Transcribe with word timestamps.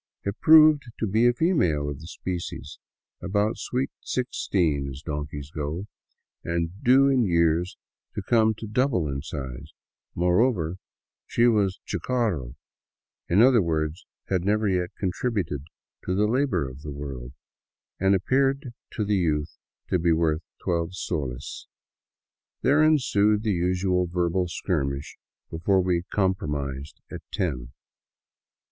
It 0.23 0.39
proved 0.41 0.85
to 0.97 1.05
be 1.05 1.27
a 1.27 1.33
female 1.33 1.87
of 1.87 1.99
the 1.99 2.07
species, 2.07 2.79
about 3.21 3.57
sweet 3.59 3.91
sixteen 3.99 4.87
as 4.89 5.03
donkeys 5.03 5.51
go, 5.51 5.85
and 6.43 6.71
due 6.83 7.07
in 7.07 7.21
the 7.21 7.27
years 7.29 7.77
to 8.15 8.23
come 8.23 8.55
to 8.55 8.65
double 8.65 9.07
in 9.07 9.21
size; 9.21 9.73
moreover, 10.15 10.77
she 11.27 11.45
was 11.45 11.79
chucaro, 11.85 12.55
in 13.29 13.43
other 13.43 13.61
words 13.61 14.07
had 14.27 14.43
never 14.43 14.67
yet 14.67 14.89
contributed 14.97 15.65
to 16.05 16.15
the 16.15 16.25
labor 16.25 16.67
of 16.67 16.81
the 16.81 16.89
world, 16.91 17.33
and 17.99 18.15
appeared 18.15 18.73
to 18.93 19.05
the 19.05 19.17
youth 19.17 19.59
to 19.89 19.99
be 19.99 20.11
worth 20.11 20.41
twelve 20.63 20.95
soles. 20.95 21.67
There 22.63 22.81
ensued 22.83 23.43
the 23.43 23.51
usual 23.53 24.07
verbal 24.07 24.47
skirmish 24.47 25.19
before 25.51 25.81
we 25.83 26.01
compromised 26.11 26.99
at 27.11 27.21
ten. 27.31 27.71